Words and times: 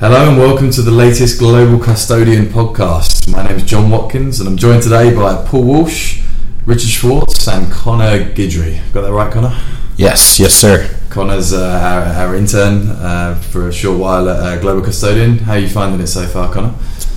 Hello 0.00 0.28
and 0.28 0.38
welcome 0.38 0.70
to 0.70 0.80
the 0.80 0.92
latest 0.92 1.40
Global 1.40 1.84
Custodian 1.84 2.46
podcast. 2.46 3.28
My 3.28 3.44
name 3.44 3.56
is 3.56 3.64
John 3.64 3.90
Watkins 3.90 4.38
and 4.38 4.48
I'm 4.48 4.56
joined 4.56 4.84
today 4.84 5.12
by 5.12 5.44
Paul 5.44 5.64
Walsh, 5.64 6.22
Richard 6.66 6.88
Schwartz, 6.88 7.48
and 7.48 7.68
Connor 7.72 8.32
Gidry. 8.32 8.80
Got 8.92 9.00
that 9.00 9.12
right, 9.12 9.32
Connor? 9.32 9.60
Yes, 9.96 10.38
yes, 10.38 10.54
sir. 10.54 10.88
Connor's 11.10 11.52
uh, 11.52 11.80
our, 11.82 12.28
our, 12.28 12.36
intern 12.36 12.90
uh, 12.90 13.34
for 13.50 13.66
a 13.66 13.72
short 13.72 13.98
while 13.98 14.28
at 14.28 14.36
uh, 14.38 14.60
Global 14.60 14.82
Custodian. 14.82 15.38
How 15.38 15.54
are 15.54 15.58
you 15.58 15.68
finding 15.68 16.00
it 16.00 16.06
so 16.06 16.28
far, 16.28 16.52
Connor? 16.52 16.74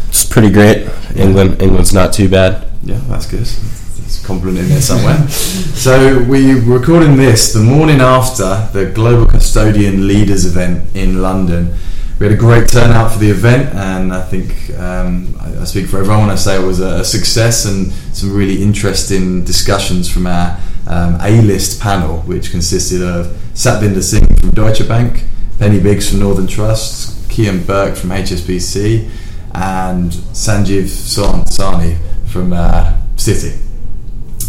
It's 0.07 0.25
pretty 0.25 0.49
great. 0.49 0.89
England, 1.15 1.61
England's 1.61 1.93
not 1.93 2.13
too 2.13 2.29
bad. 2.29 2.67
Yeah, 2.81 2.99
that's 3.09 3.27
good. 3.27 3.41
It's 3.41 4.23
a 4.23 4.25
compliment 4.25 4.57
in 4.57 4.69
there 4.69 4.81
somewhere. 4.81 5.27
so 5.29 6.23
we 6.23 6.53
are 6.53 6.61
recording 6.61 7.15
this 7.15 7.53
the 7.53 7.59
morning 7.59 8.01
after 8.01 8.67
the 8.73 8.91
Global 8.91 9.27
Custodian 9.27 10.07
Leaders 10.07 10.47
event 10.47 10.95
in 10.95 11.21
London 11.21 11.75
we 12.21 12.27
had 12.27 12.35
a 12.35 12.39
great 12.39 12.69
turnout 12.69 13.11
for 13.11 13.17
the 13.17 13.31
event, 13.31 13.73
and 13.73 14.13
I 14.13 14.21
think 14.21 14.69
um, 14.77 15.35
I, 15.39 15.61
I, 15.61 15.63
speak 15.63 15.87
for 15.87 15.97
everyone 15.97 16.21
when 16.21 16.29
I 16.29 16.35
say 16.35 16.55
it 16.55 16.63
was 16.63 16.79
a, 16.79 16.99
a, 16.99 17.03
success 17.03 17.65
and 17.65 17.91
some 18.15 18.31
really 18.31 18.61
interesting 18.61 19.43
discussions 19.43 20.07
from 20.07 20.27
our 20.27 20.55
um, 20.85 21.17
A-list 21.19 21.81
panel, 21.81 22.19
which 22.19 22.51
consisted 22.51 23.01
of 23.01 23.25
Satvinder 23.55 24.03
Singh 24.03 24.37
from 24.37 24.51
Deutsche 24.51 24.87
Bank, 24.87 25.23
Penny 25.57 25.79
Biggs 25.79 26.11
from 26.11 26.19
Northern 26.19 26.45
Trust, 26.45 27.27
Kian 27.27 27.65
Burke 27.65 27.95
from 27.95 28.11
HSBC, 28.11 29.09
and 29.55 30.11
Sanjeev 30.11 30.83
Sawhney 30.83 31.97
from 32.27 32.53
uh, 32.53 33.01
Citi. 33.15 33.59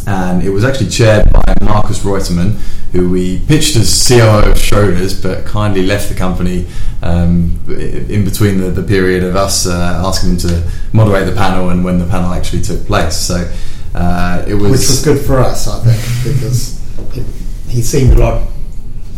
And 0.07 0.43
it 0.43 0.51
was 0.51 0.63
actually 0.63 0.91
chaired 0.91 1.33
by 1.33 1.55
Marcus 1.63 2.01
Reutemann, 2.01 2.59
who 2.93 3.09
we 3.09 3.41
pitched 3.47 3.75
as 3.77 4.07
COO 4.07 4.51
of 4.51 4.59
Schroders, 4.59 5.23
but 5.23 5.47
kindly 5.47 5.83
left 5.83 6.11
the 6.11 6.15
company 6.15 6.67
um, 7.03 7.59
in 7.69 8.25
between 8.25 8.59
the, 8.59 8.71
the, 8.71 8.83
period 8.83 9.25
of 9.25 9.35
us 9.35 9.67
uh, 9.67 10.03
asking 10.05 10.33
him 10.33 10.37
to 10.37 10.71
moderate 10.93 11.27
the 11.27 11.35
panel 11.35 11.71
and 11.71 11.83
when 11.85 11.99
the 11.99 12.07
panel 12.07 12.33
actually 12.33 12.61
took 12.61 12.87
place. 12.87 13.17
So 13.17 13.51
uh, 13.95 14.45
it 14.47 14.55
was, 14.55 14.71
which 14.71 14.81
was 14.81 15.03
good 15.03 15.25
for 15.25 15.39
us, 15.39 15.67
I 15.67 15.81
think, 15.85 16.35
because 16.37 17.17
it, 17.17 17.27
he 17.69 17.81
seemed 17.81 18.13
a 18.13 18.19
lot 18.19 18.49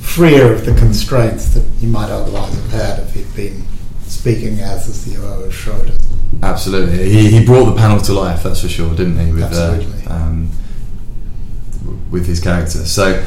freer 0.01 0.53
of 0.53 0.65
the 0.65 0.75
constraints 0.75 1.55
that 1.55 1.65
he 1.81 1.87
might 1.87 2.11
otherwise 2.11 2.55
have 2.55 2.71
had 2.71 2.99
if 3.01 3.15
he'd 3.15 3.35
been 3.35 3.65
speaking 4.03 4.61
as 4.61 5.05
the 5.05 5.17
COO 5.17 5.45
of 5.45 5.53
Schroders. 5.53 5.99
Absolutely, 6.43 7.11
he, 7.11 7.31
he 7.31 7.45
brought 7.45 7.65
the 7.65 7.77
panel 7.77 8.01
to 8.01 8.13
life. 8.13 8.45
That's 8.45 8.61
for 8.61 8.69
sure, 8.69 8.95
didn't 8.95 9.19
he? 9.19 9.33
With, 9.33 9.43
uh, 9.43 9.47
Absolutely. 9.47 10.07
Uh, 10.07 10.15
um, 10.15 10.51
with 12.11 12.27
his 12.27 12.41
character. 12.41 12.85
So 12.85 13.25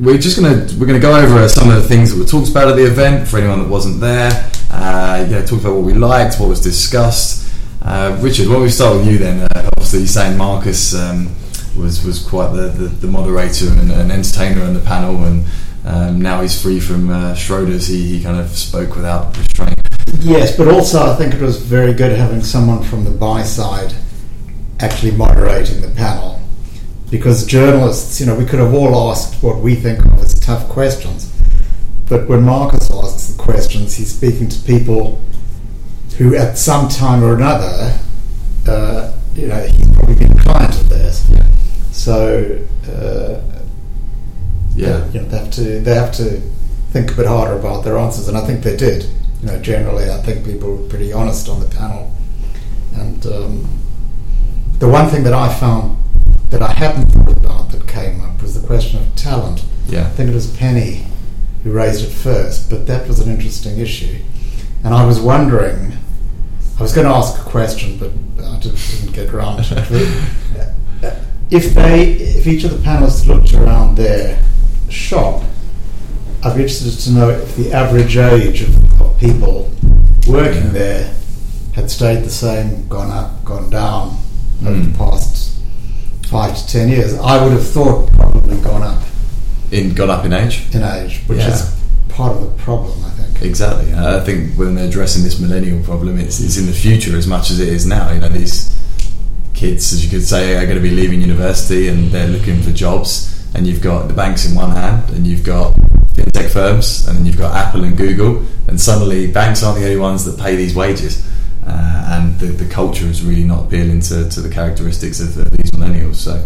we're 0.00 0.16
just 0.16 0.40
gonna 0.40 0.66
we're 0.78 0.86
gonna 0.86 0.98
go 0.98 1.14
over 1.14 1.46
some 1.48 1.68
of 1.68 1.76
the 1.76 1.86
things 1.86 2.10
that 2.10 2.18
were 2.18 2.26
talked 2.26 2.50
about 2.50 2.68
at 2.68 2.76
the 2.76 2.86
event 2.86 3.28
for 3.28 3.38
anyone 3.38 3.60
that 3.60 3.68
wasn't 3.68 4.00
there. 4.00 4.50
Uh, 4.70 5.24
you 5.28 5.34
know, 5.34 5.44
talk 5.44 5.60
about 5.60 5.74
what 5.74 5.84
we 5.84 5.92
liked, 5.92 6.40
what 6.40 6.48
was 6.48 6.60
discussed. 6.60 7.52
Uh, 7.82 8.16
Richard, 8.20 8.46
why 8.48 8.54
don't 8.54 8.62
we 8.62 8.70
start 8.70 8.96
with 8.96 9.06
you 9.06 9.18
then? 9.18 9.46
Uh, 9.54 9.68
obviously, 9.76 10.06
saying 10.06 10.38
Marcus 10.38 10.94
um, 10.94 11.28
was 11.76 12.04
was 12.04 12.26
quite 12.26 12.52
the, 12.52 12.68
the, 12.68 12.88
the 12.88 13.06
moderator 13.06 13.68
and 13.68 13.92
an 13.92 14.10
entertainer 14.10 14.62
on 14.62 14.72
the 14.72 14.80
panel, 14.80 15.22
and 15.24 15.44
um, 15.84 16.20
now 16.20 16.40
he's 16.40 16.60
free 16.60 16.80
from 16.80 17.10
uh, 17.10 17.34
Schroders. 17.34 17.86
He, 17.86 18.16
he 18.16 18.22
kind 18.22 18.38
of 18.38 18.48
spoke 18.50 18.96
without 18.96 19.36
restraint. 19.36 19.78
Yes, 20.20 20.56
but 20.56 20.68
also 20.68 21.12
I 21.12 21.14
think 21.16 21.34
it 21.34 21.40
was 21.40 21.60
very 21.60 21.92
good 21.92 22.16
having 22.16 22.42
someone 22.42 22.82
from 22.82 23.04
the 23.04 23.10
buy 23.10 23.42
side 23.42 23.94
actually 24.80 25.12
moderating 25.12 25.82
the 25.82 25.90
panel 25.90 26.29
because 27.10 27.44
journalists, 27.44 28.20
you 28.20 28.26
know, 28.26 28.34
we 28.34 28.44
could 28.44 28.60
have 28.60 28.72
all 28.72 29.10
asked 29.10 29.42
what 29.42 29.58
we 29.58 29.74
think 29.74 30.04
of 30.04 30.18
as 30.20 30.38
tough 30.38 30.68
questions. 30.68 31.32
But 32.08 32.28
when 32.28 32.42
Marcus 32.42 32.90
asks 32.90 33.32
the 33.32 33.42
questions, 33.42 33.96
he's 33.96 34.14
speaking 34.14 34.48
to 34.48 34.62
people 34.62 35.20
who, 36.18 36.36
at 36.36 36.56
some 36.56 36.88
time 36.88 37.22
or 37.22 37.34
another, 37.34 37.98
uh, 38.68 39.12
you 39.34 39.48
know, 39.48 39.60
he's 39.66 39.90
probably 39.92 40.14
been 40.14 40.38
a 40.38 40.42
client 40.42 40.74
of 40.74 40.88
theirs. 40.88 41.28
Yeah. 41.30 41.46
So, 41.90 42.66
uh, 42.88 43.40
yeah, 44.74 44.98
they, 44.98 45.18
you 45.18 45.22
know, 45.22 45.28
they 45.28 45.38
have 45.38 45.50
to 45.52 45.80
they 45.80 45.94
have 45.94 46.12
to 46.14 46.40
think 46.90 47.12
a 47.12 47.14
bit 47.14 47.26
harder 47.26 47.58
about 47.58 47.84
their 47.84 47.98
answers, 47.98 48.28
and 48.28 48.36
I 48.36 48.44
think 48.46 48.62
they 48.62 48.76
did. 48.76 49.04
You 49.40 49.48
know, 49.48 49.60
generally, 49.60 50.10
I 50.10 50.18
think 50.18 50.44
people 50.44 50.76
were 50.76 50.88
pretty 50.88 51.12
honest 51.12 51.48
on 51.48 51.60
the 51.60 51.68
panel. 51.68 52.12
And 52.94 53.24
um, 53.26 53.68
the 54.78 54.88
one 54.88 55.08
thing 55.08 55.24
that 55.24 55.32
I 55.32 55.52
found 55.54 55.96
that 56.50 56.62
I 56.62 56.72
hadn't 56.72 57.06
thought 57.06 57.36
about 57.36 57.70
that 57.70 57.86
came 57.88 58.20
up 58.22 58.42
was 58.42 58.60
the 58.60 58.66
question 58.66 59.00
of 59.00 59.14
talent. 59.14 59.64
Yeah. 59.86 60.06
I 60.06 60.10
think 60.10 60.30
it 60.30 60.34
was 60.34 60.54
Penny 60.56 61.06
who 61.62 61.72
raised 61.72 62.04
it 62.04 62.10
first, 62.10 62.68
but 62.68 62.86
that 62.86 63.06
was 63.06 63.20
an 63.20 63.32
interesting 63.32 63.78
issue. 63.78 64.18
And 64.82 64.94
I 64.94 65.06
was 65.06 65.20
wondering, 65.20 65.92
I 66.78 66.82
was 66.82 66.92
going 66.92 67.06
to 67.06 67.12
ask 67.12 67.40
a 67.40 67.48
question, 67.48 67.98
but 67.98 68.10
I 68.44 68.58
just 68.58 69.00
didn't 69.00 69.14
get 69.14 69.32
around 69.32 69.62
to 69.64 69.76
it. 69.78 71.14
if 71.50 71.74
they, 71.74 72.12
if 72.12 72.46
each 72.46 72.64
of 72.64 72.70
the 72.70 72.78
panelists 72.78 73.26
looked 73.26 73.52
around 73.54 73.96
their 73.96 74.42
shop, 74.88 75.42
I'd 76.42 76.56
be 76.56 76.62
interested 76.62 76.98
to 77.04 77.10
know 77.10 77.30
if 77.30 77.54
the 77.56 77.72
average 77.72 78.16
age 78.16 78.62
of, 78.62 79.00
of 79.00 79.20
people 79.20 79.70
working 80.26 80.72
there 80.72 81.14
had 81.74 81.90
stayed 81.90 82.24
the 82.24 82.30
same, 82.30 82.88
gone 82.88 83.10
up, 83.10 83.44
gone 83.44 83.68
down 83.68 84.16
mm. 84.60 84.68
over 84.68 84.80
the 84.80 84.84
hmm. 84.86 84.96
past 84.96 85.49
five 86.30 86.56
to 86.56 86.66
ten 86.68 86.88
years, 86.88 87.18
I 87.18 87.42
would 87.42 87.52
have 87.52 87.66
thought 87.66 88.10
probably 88.12 88.56
gone 88.60 88.82
up. 88.82 89.02
In 89.72 89.94
gone 89.94 90.10
up 90.10 90.24
in 90.24 90.32
age. 90.32 90.64
In 90.72 90.82
age, 90.82 91.22
which 91.26 91.40
yeah. 91.40 91.52
is 91.52 91.76
part 92.08 92.36
of 92.36 92.42
the 92.42 92.62
problem, 92.62 93.04
I 93.04 93.10
think. 93.10 93.42
Exactly. 93.42 93.92
I 93.92 94.20
think 94.20 94.56
when 94.56 94.76
they're 94.76 94.88
addressing 94.88 95.24
this 95.24 95.40
millennial 95.40 95.82
problem, 95.82 96.18
it's, 96.18 96.40
it's 96.40 96.56
in 96.56 96.66
the 96.66 96.72
future 96.72 97.16
as 97.16 97.26
much 97.26 97.50
as 97.50 97.58
it 97.58 97.68
is 97.68 97.84
now. 97.84 98.12
You 98.12 98.20
know, 98.20 98.28
these 98.28 98.70
kids, 99.54 99.92
as 99.92 100.04
you 100.04 100.10
could 100.10 100.24
say, 100.24 100.56
are 100.56 100.66
going 100.66 100.76
to 100.76 100.82
be 100.82 100.90
leaving 100.90 101.20
university 101.20 101.88
and 101.88 102.10
they're 102.12 102.28
looking 102.28 102.62
for 102.62 102.70
jobs. 102.70 103.36
And 103.54 103.66
you've 103.66 103.82
got 103.82 104.06
the 104.06 104.14
banks 104.14 104.46
in 104.46 104.54
one 104.54 104.70
hand, 104.70 105.10
and 105.10 105.26
you've 105.26 105.44
got 105.44 105.74
fintech 106.14 106.50
firms, 106.52 107.08
and 107.08 107.18
then 107.18 107.26
you've 107.26 107.36
got 107.38 107.56
Apple 107.56 107.82
and 107.82 107.96
Google, 107.96 108.46
and 108.68 108.80
suddenly 108.80 109.26
banks 109.32 109.64
aren't 109.64 109.80
the 109.80 109.84
only 109.84 109.96
ones 109.96 110.24
that 110.24 110.38
pay 110.38 110.54
these 110.54 110.76
wages 110.76 111.26
uh, 111.70 112.16
and 112.18 112.38
the, 112.40 112.46
the 112.46 112.68
culture 112.68 113.06
is 113.06 113.22
really 113.22 113.44
not 113.44 113.66
appealing 113.66 114.00
to, 114.00 114.28
to 114.28 114.40
the 114.40 114.50
characteristics 114.50 115.20
of, 115.20 115.36
of 115.38 115.50
these 115.50 115.70
millennials. 115.70 116.16
So 116.16 116.44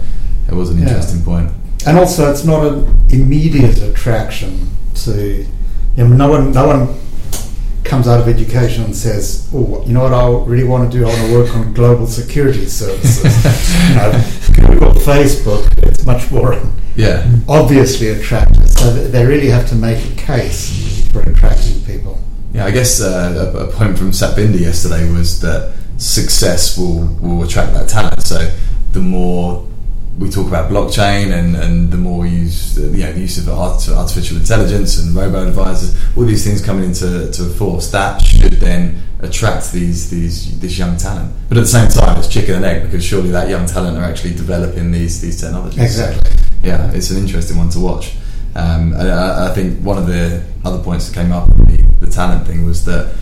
it 0.48 0.54
was 0.54 0.70
an 0.70 0.82
interesting 0.82 1.20
yeah. 1.20 1.24
point. 1.24 1.50
And 1.86 1.98
also, 1.98 2.30
it's 2.30 2.44
not 2.44 2.66
an 2.66 3.06
immediate 3.10 3.82
attraction 3.82 4.70
to. 4.94 5.46
You 5.96 6.08
know, 6.08 6.08
no 6.08 6.28
one, 6.28 6.50
no 6.52 6.66
one 6.66 7.00
comes 7.84 8.08
out 8.08 8.20
of 8.20 8.26
education 8.26 8.84
and 8.84 8.96
says, 8.96 9.48
"Oh, 9.54 9.84
you 9.86 9.92
know 9.92 10.02
what? 10.02 10.12
I 10.12 10.26
really 10.50 10.64
want 10.64 10.90
to 10.90 10.98
do. 10.98 11.04
I 11.04 11.08
want 11.08 11.20
to 11.20 11.38
work 11.38 11.54
on 11.54 11.74
global 11.74 12.06
security 12.06 12.66
services." 12.66 13.24
you 13.90 13.96
know, 13.96 14.10
Google, 14.56 14.92
Facebook, 14.92 15.66
it's 15.86 16.04
much 16.04 16.30
more 16.30 16.58
yeah. 16.96 17.30
obviously 17.48 18.08
attractive. 18.08 18.68
So 18.70 18.92
they 18.92 19.24
really 19.24 19.48
have 19.48 19.68
to 19.68 19.74
make 19.74 20.04
a 20.04 20.16
case 20.16 21.06
for 21.12 21.20
attracting 21.20 21.82
people. 21.84 22.23
Yeah, 22.54 22.66
I 22.66 22.70
guess 22.70 23.00
uh, 23.00 23.53
a, 23.53 23.65
a, 23.65 23.72
point 23.72 23.98
from 23.98 24.12
Satvinder 24.12 24.60
yesterday 24.60 25.10
was 25.10 25.41
that 25.41 25.75
success 25.98 26.78
will, 26.78 27.06
will 27.20 27.42
attract 27.42 27.75
that 27.75 27.88
talent. 27.88 28.22
So 28.22 28.48
the 28.92 29.00
more 29.00 29.66
we 30.20 30.31
talk 30.31 30.47
about 30.47 30.70
blockchain 30.70 31.37
and, 31.37 31.56
and 31.56 31.91
the 31.91 31.97
more 31.97 32.20
we 32.20 32.28
use 32.28 32.78
you 32.78 32.84
know, 33.04 33.12
the 33.12 33.20
use 33.20 33.38
of 33.38 33.48
art, 33.48 33.88
artificial 33.88 34.37
intelligence 34.37 34.98
and 34.98 35.16
robo 35.16 35.48
advisors, 35.48 36.00
all 36.16 36.22
these 36.22 36.44
things 36.47 36.64
coming 36.64 36.84
into 36.84 37.28
to 37.32 37.43
force, 37.43 37.91
that 37.91 38.22
should 38.22 38.53
then 38.53 39.03
attract 39.19 39.72
these 39.72 40.09
these 40.10 40.60
this 40.60 40.78
young 40.78 40.97
talent. 40.97 41.34
But 41.48 41.59
at 41.59 41.62
the 41.62 41.66
same 41.66 41.88
time, 41.88 42.16
it's 42.19 42.28
chicken 42.28 42.54
and 42.54 42.64
egg 42.64 42.84
because 42.84 43.04
surely 43.04 43.31
that 43.31 43.48
young 43.48 43.66
talent 43.66 43.98
are 43.98 44.04
actually 44.04 44.34
developing 44.34 44.93
these 44.93 45.20
these 45.20 45.41
technologies. 45.41 45.82
Exactly. 45.82 46.31
So, 46.31 46.47
yeah, 46.62 46.93
it's 46.93 47.10
an 47.10 47.19
interesting 47.19 47.59
one 47.59 47.70
to 47.70 47.81
watch. 47.81 48.14
Um, 48.54 48.94
I, 48.94 49.48
I, 49.48 49.53
think 49.53 49.81
one 49.81 49.98
of 49.98 50.06
the 50.06 50.44
other 50.64 50.81
points 50.81 51.09
that 51.09 51.14
came 51.20 51.32
up 51.32 51.48
the 52.00 52.06
talent 52.06 52.47
thing 52.47 52.65
was 52.65 52.84
that 52.84 53.14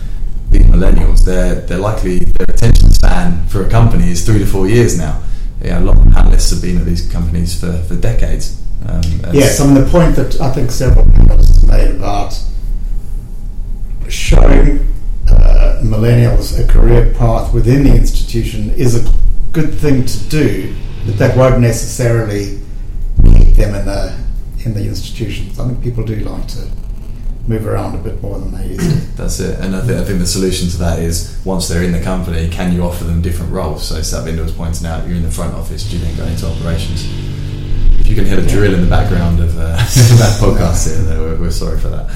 these 0.49 0.65
millennials, 0.65 1.25
they're 1.25 1.55
they're 1.55 1.79
likely 1.79 2.19
their 2.19 2.47
attention 2.49 2.91
span 2.91 3.47
for 3.47 3.65
a 3.65 3.69
company 3.69 4.11
is 4.11 4.25
three 4.25 4.39
to 4.39 4.45
four 4.45 4.67
years 4.67 4.97
now. 4.97 5.21
A 5.63 5.79
lot 5.79 5.97
of 5.97 6.05
analysts 6.15 6.51
have 6.51 6.61
been 6.61 6.77
at 6.77 6.85
these 6.85 7.09
companies 7.09 7.59
for, 7.59 7.71
for 7.83 7.95
decades. 7.95 8.61
Um, 8.85 9.01
yes, 9.31 9.59
I 9.59 9.65
mean 9.65 9.75
the 9.75 9.89
point 9.89 10.15
that 10.17 10.39
I 10.41 10.51
think 10.51 10.71
several 10.71 11.05
panelists 11.05 11.65
made 11.67 11.95
about 11.95 12.37
showing 14.09 14.93
uh, 15.29 15.79
millennials 15.83 16.59
a 16.59 16.67
career 16.67 17.13
path 17.17 17.53
within 17.53 17.83
the 17.85 17.95
institution 17.95 18.71
is 18.71 18.95
a 18.95 19.13
good 19.53 19.73
thing 19.73 20.05
to 20.05 20.19
do, 20.29 20.75
but 21.05 21.17
that 21.17 21.37
won't 21.37 21.61
necessarily 21.61 22.59
keep 23.23 23.55
them 23.55 23.73
in 23.75 23.85
the 23.85 24.17
in 24.65 24.73
the 24.73 24.85
institutions. 24.85 25.59
I 25.59 25.67
think 25.67 25.81
people 25.81 26.03
do 26.03 26.15
like 26.15 26.47
to 26.49 26.67
move 27.47 27.67
around 27.67 27.95
a 27.95 27.97
bit 27.97 28.21
more 28.21 28.39
than 28.39 28.51
they 28.51 28.67
used 28.69 28.89
to. 28.89 28.95
That's 29.17 29.39
it. 29.39 29.59
And 29.59 29.75
I, 29.75 29.85
th- 29.85 29.99
I 29.99 30.03
think 30.03 30.19
the 30.19 30.27
solution 30.27 30.69
to 30.69 30.77
that 30.77 30.99
is 30.99 31.39
once 31.43 31.67
they're 31.67 31.83
in 31.83 31.91
the 31.91 32.01
company, 32.01 32.49
can 32.49 32.73
you 32.73 32.83
offer 32.83 33.03
them 33.03 33.21
different 33.21 33.51
roles? 33.51 33.87
So 33.87 33.95
Satvinder 33.95 34.43
was 34.43 34.53
pointing 34.53 34.87
out, 34.87 35.07
you're 35.07 35.17
in 35.17 35.23
the 35.23 35.31
front 35.31 35.53
office, 35.53 35.89
do 35.89 35.97
you 35.97 36.03
then 36.03 36.15
go 36.15 36.25
into 36.25 36.47
operations? 36.47 37.03
If 37.99 38.07
you 38.07 38.15
can 38.15 38.25
hear 38.25 38.39
a 38.39 38.47
drill 38.47 38.73
in 38.73 38.81
the 38.81 38.89
background 38.89 39.39
of 39.39 39.57
uh, 39.57 39.75
that 39.77 40.39
podcast 40.41 40.87
here, 40.87 41.03
though, 41.03 41.21
we're, 41.21 41.39
we're, 41.41 41.51
sorry 41.51 41.79
for 41.79 41.89
that. 41.89 42.09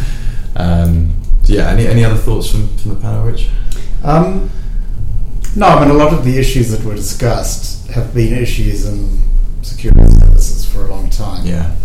Um, 0.56 1.14
yeah, 1.44 1.70
any, 1.70 1.88
any 1.88 2.04
other 2.04 2.18
thoughts 2.18 2.50
from, 2.52 2.68
from 2.78 2.96
the 2.96 3.02
panel, 3.02 3.26
Rich? 3.26 3.50
Um, 4.04 4.50
no, 5.56 5.68
I 5.68 5.80
mean, 5.82 5.90
a 5.90 5.98
lot 5.98 6.14
of 6.14 6.24
the 6.24 6.38
issues 6.38 6.72
that 6.72 6.84
were 6.84 6.96
discussed 6.96 7.88
have 7.92 8.14
been 8.14 8.34
issues 8.34 8.86
in 8.86 9.20
security 9.62 10.10
services 10.20 10.66
for 10.66 10.86
a 10.86 10.88
long 10.90 11.10
time. 11.10 11.46
Yeah. 11.46 11.76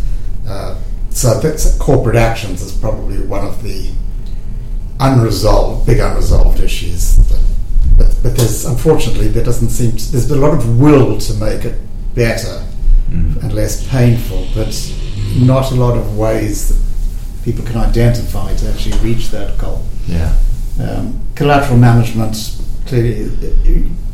Uh, 0.46 0.78
so 1.14 1.40
that's, 1.40 1.76
corporate 1.78 2.16
actions 2.16 2.62
is 2.62 2.72
probably 2.72 3.18
one 3.20 3.46
of 3.46 3.62
the 3.62 3.90
unresolved, 5.00 5.86
big 5.86 5.98
unresolved 5.98 6.60
issues. 6.60 7.18
But, 7.18 7.40
but, 7.98 8.18
but 8.22 8.36
there's 8.36 8.64
unfortunately 8.64 9.28
there 9.28 9.44
doesn't 9.44 9.70
seem 9.70 9.92
to, 9.96 10.12
there's 10.12 10.28
been 10.28 10.38
a 10.38 10.40
lot 10.40 10.54
of 10.54 10.80
will 10.80 11.18
to 11.18 11.34
make 11.34 11.64
it 11.64 11.78
better 12.14 12.64
Mm. 13.12 13.42
and 13.42 13.52
less 13.52 13.86
painful, 13.90 14.46
but 14.54 14.72
not 15.36 15.70
a 15.70 15.74
lot 15.74 15.98
of 15.98 16.16
ways 16.16 16.68
that 16.68 17.44
people 17.44 17.62
can 17.62 17.76
identify 17.76 18.54
to 18.54 18.70
actually 18.70 18.96
reach 19.00 19.28
that 19.28 19.58
goal. 19.58 19.84
Yeah. 20.06 20.34
Um, 20.80 21.20
collateral 21.34 21.78
management, 21.78 22.58
clearly, 22.86 23.28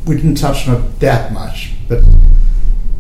we 0.05 0.17
didn't 0.17 0.35
touch 0.35 0.67
on 0.67 0.83
it 0.83 0.99
that 0.99 1.33
much, 1.33 1.75
but 1.87 2.03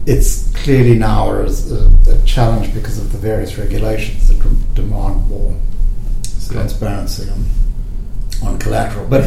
it's 0.06 0.47
clearly 0.68 0.98
now 0.98 1.26
are 1.26 1.44
a, 1.44 2.10
a 2.10 2.22
challenge 2.26 2.74
because 2.74 2.98
of 2.98 3.10
the 3.10 3.16
various 3.16 3.56
regulations 3.56 4.28
that 4.28 4.38
demand 4.74 5.26
more 5.26 5.56
So, 6.24 6.52
transparency 6.52 7.26
on, 7.30 7.46
on 8.46 8.58
collateral. 8.58 9.06
But 9.08 9.24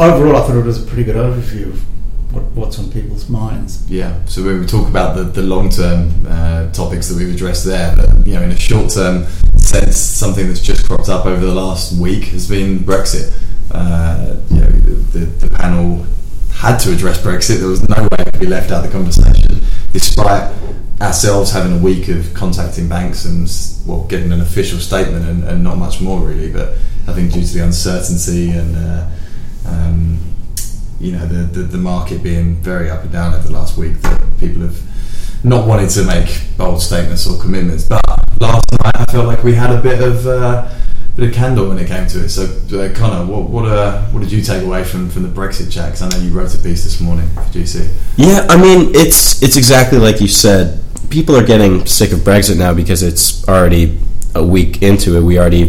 overall, 0.00 0.34
I 0.34 0.44
thought 0.44 0.56
it 0.56 0.64
was 0.64 0.82
a 0.82 0.84
pretty 0.84 1.04
good 1.04 1.14
overview 1.14 1.68
of 1.68 2.34
what, 2.34 2.42
what's 2.56 2.80
on 2.80 2.90
people's 2.90 3.28
minds. 3.28 3.88
Yeah, 3.88 4.24
so 4.24 4.42
when 4.42 4.58
we 4.58 4.66
talk 4.66 4.88
about 4.88 5.14
the, 5.14 5.22
the 5.22 5.42
long 5.42 5.70
term 5.70 6.10
uh, 6.28 6.68
topics 6.72 7.06
that 7.10 7.16
we've 7.16 7.32
addressed 7.32 7.64
there, 7.64 7.94
but 7.94 8.26
you 8.26 8.34
know, 8.34 8.42
in 8.42 8.50
a 8.50 8.58
short 8.58 8.90
term 8.90 9.24
sense, 9.58 9.96
something 9.96 10.48
that's 10.48 10.60
just 10.60 10.84
cropped 10.84 11.08
up 11.08 11.26
over 11.26 11.46
the 11.46 11.54
last 11.54 11.96
week 11.96 12.24
has 12.34 12.48
been 12.48 12.80
Brexit. 12.80 13.32
Uh, 13.70 14.34
you 14.50 14.62
know, 14.62 14.68
the, 15.12 15.26
the 15.46 15.48
panel 15.48 16.04
had 16.52 16.78
to 16.78 16.92
address 16.92 17.22
Brexit. 17.22 17.58
There 17.58 17.68
was 17.68 17.88
no 17.88 18.02
way 18.02 18.18
it 18.18 18.32
could 18.32 18.40
be 18.40 18.46
left 18.48 18.72
out 18.72 18.84
of 18.84 18.90
the 18.90 18.98
conversation, 18.98 19.62
despite 19.96 20.52
ourselves 21.00 21.52
having 21.52 21.72
a 21.72 21.78
week 21.78 22.08
of 22.08 22.34
contacting 22.34 22.86
banks 22.86 23.24
and 23.24 23.48
well, 23.88 24.04
getting 24.08 24.30
an 24.30 24.42
official 24.42 24.78
statement 24.78 25.24
and, 25.24 25.42
and 25.44 25.64
not 25.64 25.78
much 25.78 26.02
more 26.02 26.20
really. 26.20 26.52
But 26.52 26.74
I 27.08 27.14
think 27.14 27.32
due 27.32 27.42
to 27.42 27.54
the 27.54 27.64
uncertainty 27.64 28.50
and 28.50 28.76
uh, 28.76 29.08
um, 29.64 30.18
you 31.00 31.12
know 31.12 31.24
the, 31.26 31.44
the 31.44 31.62
the 31.62 31.78
market 31.78 32.22
being 32.22 32.56
very 32.56 32.90
up 32.90 33.04
and 33.04 33.12
down 33.12 33.32
over 33.32 33.46
the 33.46 33.54
last 33.54 33.78
week, 33.78 33.98
that 34.02 34.20
people 34.38 34.60
have 34.60 34.78
not 35.42 35.66
wanted 35.66 35.88
to 35.90 36.04
make 36.04 36.42
bold 36.58 36.82
statements 36.82 37.26
or 37.26 37.40
commitments. 37.40 37.88
But 37.88 38.02
last 38.38 38.70
night 38.72 38.96
I 38.96 39.04
felt 39.10 39.26
like 39.26 39.42
we 39.42 39.54
had 39.54 39.70
a 39.70 39.80
bit 39.80 40.02
of 40.02 40.26
uh, 40.26 40.68
bit 41.16 41.28
of 41.30 41.34
candor 41.34 41.66
when 41.68 41.78
it 41.78 41.86
came 41.88 42.06
to 42.06 42.24
it. 42.24 42.28
So 42.28 42.44
uh, 42.44 42.92
Connor, 42.94 43.24
what 43.30 43.48
what, 43.48 43.64
uh, 43.66 44.02
what 44.06 44.20
did 44.20 44.30
you 44.32 44.42
take 44.42 44.62
away 44.62 44.84
from, 44.84 45.08
from 45.08 45.22
the 45.22 45.28
Brexit 45.28 45.70
chat? 45.72 45.90
'Cause 45.90 46.02
I 46.02 46.08
know 46.08 46.18
you 46.18 46.30
wrote 46.30 46.54
a 46.54 46.58
piece 46.58 46.84
this 46.84 47.00
morning 47.00 47.28
for 47.34 47.40
GC. 47.52 47.88
Yeah, 48.16 48.46
I 48.48 48.56
mean, 48.60 48.94
it's 48.94 49.42
it's 49.42 49.56
exactly 49.56 49.98
like 49.98 50.20
you 50.20 50.28
said. 50.28 50.80
People 51.10 51.36
are 51.36 51.44
getting 51.44 51.86
sick 51.86 52.12
of 52.12 52.20
Brexit 52.20 52.56
now 52.58 52.74
because 52.74 53.02
it's 53.02 53.46
already 53.48 53.98
a 54.34 54.44
week 54.44 54.82
into 54.82 55.16
it. 55.16 55.22
We 55.22 55.38
already 55.38 55.64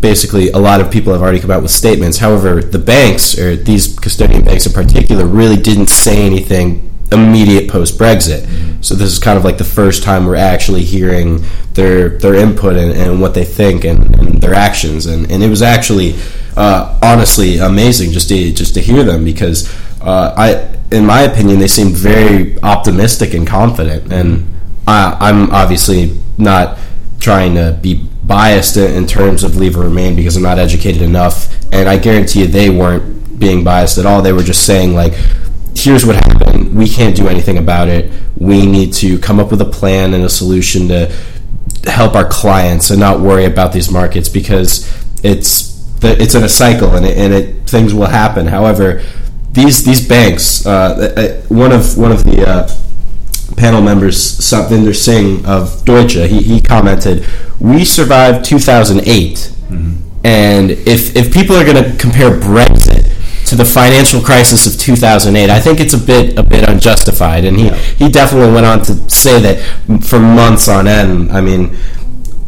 basically 0.00 0.50
a 0.50 0.58
lot 0.58 0.80
of 0.80 0.90
people 0.90 1.12
have 1.12 1.20
already 1.22 1.40
come 1.40 1.50
out 1.50 1.60
with 1.62 1.70
statements. 1.72 2.18
However, 2.18 2.62
the 2.62 2.78
banks 2.78 3.38
or 3.38 3.56
these 3.56 3.98
custodian 3.98 4.44
banks 4.44 4.64
in 4.66 4.72
particular 4.72 5.26
really 5.26 5.56
didn't 5.56 5.88
say 5.88 6.24
anything 6.24 6.90
immediate 7.12 7.68
post 7.68 7.98
Brexit. 7.98 8.46
So 8.84 8.94
this 8.94 9.10
is 9.12 9.18
kind 9.18 9.36
of 9.38 9.44
like 9.44 9.58
the 9.58 9.64
first 9.64 10.02
time 10.02 10.26
we're 10.26 10.36
actually 10.36 10.84
hearing 10.84 11.44
their 11.74 12.10
their 12.10 12.34
input 12.34 12.76
and, 12.76 12.92
and 12.92 13.20
what 13.20 13.34
they 13.34 13.44
think 13.44 13.84
and, 13.84 14.14
their 14.40 14.54
actions. 14.54 15.06
And, 15.06 15.30
and 15.30 15.42
it 15.42 15.48
was 15.48 15.62
actually 15.62 16.14
uh, 16.56 16.98
honestly 17.02 17.58
amazing 17.58 18.12
just 18.12 18.28
to 18.28 18.52
just 18.52 18.74
to 18.74 18.80
hear 18.80 19.04
them 19.04 19.24
because 19.24 19.72
uh, 20.00 20.34
I, 20.36 20.94
in 20.94 21.04
my 21.04 21.22
opinion, 21.22 21.58
they 21.58 21.68
seemed 21.68 21.94
very 21.94 22.60
optimistic 22.62 23.34
and 23.34 23.46
confident. 23.46 24.12
And 24.12 24.54
I, 24.86 25.16
I'm 25.20 25.50
obviously 25.50 26.20
not 26.38 26.78
trying 27.18 27.54
to 27.54 27.78
be 27.82 28.08
biased 28.24 28.76
in, 28.76 28.92
in 28.92 29.06
terms 29.06 29.44
of 29.44 29.56
leave 29.56 29.76
or 29.76 29.80
remain 29.80 30.16
because 30.16 30.36
I'm 30.36 30.42
not 30.42 30.58
educated 30.58 31.02
enough. 31.02 31.52
And 31.72 31.88
I 31.88 31.98
guarantee 31.98 32.40
you, 32.40 32.46
they 32.46 32.70
weren't 32.70 33.38
being 33.38 33.64
biased 33.64 33.98
at 33.98 34.06
all. 34.06 34.22
They 34.22 34.32
were 34.32 34.42
just 34.42 34.64
saying 34.64 34.94
like 34.94 35.14
here's 35.76 36.06
what 36.06 36.16
happened. 36.16 36.74
We 36.74 36.88
can't 36.88 37.14
do 37.14 37.28
anything 37.28 37.58
about 37.58 37.88
it. 37.88 38.10
We 38.36 38.66
need 38.66 38.92
to 38.94 39.18
come 39.18 39.38
up 39.38 39.50
with 39.50 39.60
a 39.60 39.66
plan 39.66 40.14
and 40.14 40.24
a 40.24 40.28
solution 40.28 40.88
to 40.88 41.14
help 41.86 42.14
our 42.14 42.28
clients 42.28 42.90
and 42.90 43.00
not 43.00 43.20
worry 43.20 43.44
about 43.44 43.72
these 43.72 43.90
markets 43.90 44.28
because 44.28 44.86
it's 45.22 45.76
the, 46.00 46.20
it's 46.20 46.34
in 46.34 46.42
a 46.42 46.48
cycle 46.48 46.94
and 46.94 47.06
it, 47.06 47.16
and 47.16 47.32
it 47.32 47.68
things 47.68 47.94
will 47.94 48.06
happen. 48.06 48.46
However, 48.46 49.02
these 49.52 49.84
these 49.84 50.06
banks, 50.06 50.66
uh, 50.66 50.70
uh, 51.16 51.46
one 51.48 51.72
of 51.72 51.96
one 51.96 52.12
of 52.12 52.24
the 52.24 52.46
uh, 52.46 52.68
panel 53.56 53.80
members, 53.80 54.16
Satvinder 54.16 54.94
Singh 54.94 55.44
of 55.46 55.84
Deutsche, 55.84 56.28
he, 56.28 56.42
he 56.42 56.60
commented, 56.60 57.26
"We 57.60 57.84
survived 57.84 58.44
2008." 58.44 59.52
And 60.26 60.72
if, 60.72 61.14
if 61.14 61.32
people 61.32 61.54
are 61.54 61.64
going 61.64 61.82
to 61.82 61.96
compare 61.98 62.30
Brexit 62.30 63.15
to 63.46 63.54
the 63.54 63.64
financial 63.64 64.20
crisis 64.20 64.66
of 64.66 64.78
2008, 64.78 65.50
I 65.50 65.60
think 65.60 65.78
it's 65.80 65.94
a 65.94 65.98
bit 65.98 66.38
a 66.38 66.42
bit 66.42 66.68
unjustified. 66.68 67.44
And 67.44 67.56
he, 67.56 67.70
he 67.96 68.08
definitely 68.10 68.52
went 68.52 68.66
on 68.66 68.82
to 68.82 69.08
say 69.08 69.40
that 69.40 70.04
for 70.04 70.18
months 70.18 70.68
on 70.68 70.88
end. 70.88 71.30
I 71.30 71.40
mean, 71.40 71.76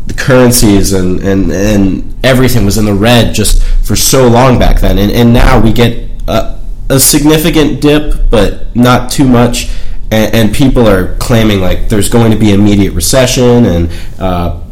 the 0.07 0.15
currencies 0.15 0.93
and, 0.93 1.21
and, 1.21 1.53
and 1.53 2.15
everything 2.25 2.65
was 2.65 2.79
in 2.79 2.85
the 2.85 2.95
red 2.95 3.35
just 3.35 3.63
for 3.87 3.95
so 3.95 4.27
long 4.27 4.59
back 4.59 4.81
then. 4.81 4.99
And, 4.99 5.13
and 5.13 5.33
now 5.33 5.61
we 5.61 5.73
get 5.73 6.11
a, 6.27 6.59
a 6.91 6.99
significant 6.99 7.81
dip, 7.81 8.29
but 8.31 8.75
not 8.75 9.11
too 9.11 9.29
much. 9.29 9.71
And, 10.11 10.35
and 10.35 10.55
people 10.55 10.89
are 10.89 11.15
claiming 11.17 11.61
like 11.61 11.89
there's 11.89 12.09
going 12.09 12.33
to 12.33 12.39
be 12.39 12.53
immediate 12.53 12.93
recession 12.93 13.67
and 13.67 13.91
uh, 14.19 14.65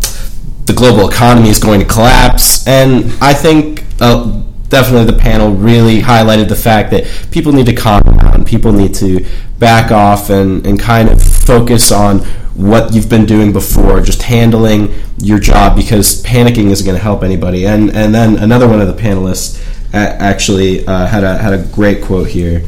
the 0.65 0.73
global 0.73 1.09
economy 1.09 1.51
is 1.51 1.61
going 1.61 1.79
to 1.79 1.87
collapse. 1.87 2.67
And 2.67 3.13
I 3.21 3.33
think 3.33 3.85
uh, 4.01 4.43
definitely 4.69 5.05
the 5.05 5.19
panel 5.19 5.53
really 5.53 6.01
highlighted 6.01 6.49
the 6.49 6.57
fact 6.57 6.91
that 6.91 7.05
people 7.31 7.53
need 7.53 7.67
to 7.67 7.75
calm 7.75 8.03
down. 8.03 8.45
People 8.45 8.73
need 8.73 8.95
to 8.97 9.27
back 9.59 9.91
off 9.91 10.31
and, 10.31 10.67
and 10.67 10.79
kind 10.79 11.09
of 11.09 11.23
focus 11.23 11.93
on 11.93 12.21
what 12.55 12.95
you've 12.95 13.11
been 13.11 13.27
doing 13.27 13.53
before, 13.53 14.01
just 14.01 14.23
handling 14.23 14.93
your 15.19 15.39
job 15.39 15.77
because 15.77 16.23
panicking 16.23 16.71
isn't 16.71 16.87
going 16.87 16.97
to 16.97 17.03
help 17.03 17.23
anybody. 17.23 17.67
And 17.67 17.95
and 17.95 18.15
then 18.15 18.37
another 18.37 18.69
one 18.69 18.81
of 18.81 18.89
the 18.89 19.01
panelists 19.01 19.63
actually 19.93 20.87
uh, 20.87 21.07
had 21.07 21.25
a 21.25 21.39
had 21.39 21.53
a 21.53 21.63
great 21.67 22.03
quote 22.03 22.29
here. 22.29 22.63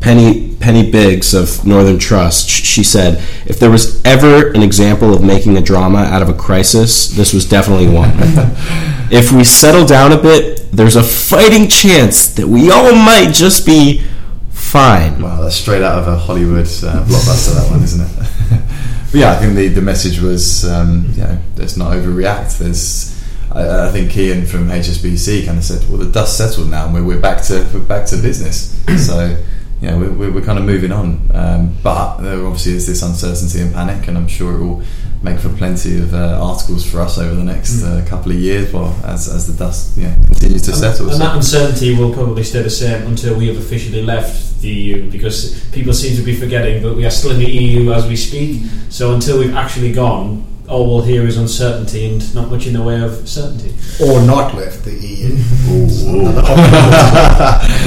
Penny 0.00 0.56
Penny 0.56 0.90
Biggs 0.90 1.34
of 1.34 1.66
Northern 1.66 1.98
Trust. 1.98 2.48
She 2.48 2.82
said, 2.82 3.22
"If 3.46 3.58
there 3.58 3.70
was 3.70 4.02
ever 4.04 4.50
an 4.52 4.62
example 4.62 5.14
of 5.14 5.22
making 5.22 5.56
a 5.56 5.60
drama 5.60 5.98
out 5.98 6.22
of 6.22 6.28
a 6.28 6.34
crisis, 6.34 7.08
this 7.08 7.32
was 7.32 7.46
definitely 7.46 7.88
one. 7.88 8.10
if 9.10 9.32
we 9.32 9.44
settle 9.44 9.84
down 9.84 10.12
a 10.12 10.20
bit, 10.20 10.70
there's 10.72 10.96
a 10.96 11.02
fighting 11.02 11.68
chance 11.68 12.34
that 12.34 12.46
we 12.46 12.70
all 12.70 12.94
might 12.94 13.32
just 13.32 13.66
be 13.66 14.04
fine." 14.50 15.20
Wow, 15.20 15.42
that's 15.42 15.56
straight 15.56 15.82
out 15.82 15.98
of 15.98 16.08
a 16.08 16.16
Hollywood 16.16 16.66
uh, 16.66 17.04
blockbuster, 17.04 17.54
that 17.54 17.70
one, 17.70 17.82
isn't 17.82 18.00
it? 18.00 18.10
but 19.10 19.14
yeah, 19.14 19.32
I 19.32 19.36
think 19.36 19.54
the, 19.56 19.68
the 19.68 19.80
message 19.80 20.20
was, 20.20 20.64
um, 20.64 21.06
you 21.16 21.22
know, 21.22 21.38
let's 21.56 21.76
not 21.76 21.92
overreact. 21.92 22.58
There's, 22.58 23.20
I, 23.52 23.88
I 23.88 23.90
think 23.90 24.16
Ian 24.16 24.46
from 24.46 24.68
HSBC 24.68 25.46
kind 25.46 25.58
of 25.58 25.64
said, 25.64 25.88
well, 25.88 25.98
the 25.98 26.10
dust 26.10 26.38
settled 26.38 26.70
now, 26.70 26.86
and 26.86 26.94
we're, 26.94 27.04
we're 27.04 27.20
back 27.20 27.42
to 27.44 27.68
we're 27.74 27.80
back 27.80 28.06
to 28.06 28.16
business. 28.16 28.80
so, 29.06 29.36
you 29.80 29.88
know, 29.88 29.98
we're, 29.98 30.12
we're, 30.12 30.32
we're 30.32 30.44
kind 30.44 30.58
of 30.58 30.64
moving 30.64 30.92
on. 30.92 31.30
Um, 31.34 31.76
but 31.82 32.18
there 32.18 32.44
obviously 32.44 32.72
is 32.72 32.86
this 32.86 33.02
uncertainty 33.02 33.60
and 33.60 33.74
panic, 33.74 34.06
and 34.08 34.16
I'm 34.16 34.28
sure 34.28 34.54
it 34.54 34.60
will 34.64 34.82
make 35.30 35.40
for 35.40 35.48
plenty 35.50 35.98
of 35.98 36.12
uh, 36.14 36.38
articles 36.42 36.88
for 36.90 37.00
us 37.00 37.18
over 37.18 37.34
the 37.34 37.44
next 37.44 37.82
uh, 37.82 38.04
couple 38.08 38.32
of 38.32 38.38
years, 38.38 38.72
well, 38.72 38.94
as, 39.04 39.28
as 39.28 39.46
the 39.46 39.64
dust 39.64 39.96
you 39.96 40.04
know, 40.04 40.14
continues 40.26 40.62
to 40.62 40.72
settle. 40.72 41.06
And 41.08 41.16
So- 41.16 41.24
that 41.24 41.36
uncertainty 41.36 41.94
will 41.96 42.12
probably 42.12 42.44
stay 42.44 42.62
the 42.62 42.70
same 42.70 43.06
until 43.06 43.36
we 43.36 43.46
have 43.48 43.56
officially 43.56 44.02
left 44.02 44.60
the 44.60 44.68
EU 44.68 45.10
because 45.10 45.64
people 45.72 45.92
seem 45.94 46.16
to 46.16 46.22
be 46.22 46.36
forgetting 46.36 46.82
that 46.82 46.94
we 46.94 47.06
are 47.06 47.10
still 47.10 47.30
in 47.32 47.38
the 47.38 47.50
EU 47.50 47.92
as 47.92 48.06
we 48.06 48.16
speak. 48.16 48.62
So 48.90 49.14
until 49.14 49.38
we've 49.38 49.54
actually 49.54 49.92
gone, 49.92 50.44
all 50.68 50.86
we'll 50.86 51.02
hear 51.02 51.26
is 51.26 51.36
uncertainty 51.36 52.06
and 52.06 52.34
not 52.34 52.50
much 52.50 52.66
in 52.66 52.74
the 52.74 52.82
way 52.82 53.00
of 53.00 53.28
certainty. 53.28 53.74
Or 54.04 54.22
not 54.22 54.54
left 54.54 54.84
the 54.84 54.92
EU. 54.94 55.30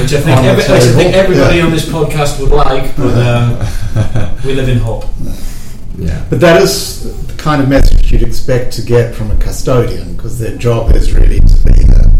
Which 0.01 0.13
I 0.13 0.19
think, 0.19 0.39
every, 0.43 0.63
I 0.63 0.79
think 0.79 1.13
table. 1.13 1.15
everybody 1.15 1.61
on 1.61 1.71
this 1.71 1.85
podcast 1.85 2.41
would 2.41 2.51
like, 2.51 2.95
but 2.97 3.13
uh, 3.15 4.35
we 4.43 4.53
live 4.53 4.67
in 4.67 4.79
hope. 4.79 5.05
yeah. 5.97 6.25
But 6.29 6.39
that 6.41 6.61
is 6.61 7.27
the 7.27 7.33
kind 7.33 7.61
of 7.61 7.69
message 7.69 8.11
you'd 8.11 8.23
expect 8.23 8.73
to 8.73 8.81
get 8.81 9.13
from 9.13 9.31
a 9.31 9.37
custodian 9.37 10.15
because 10.15 10.39
their 10.39 10.57
job 10.57 10.95
is 10.95 11.13
really 11.13 11.39
to 11.39 11.63
be 11.65 11.73
the, 11.73 12.19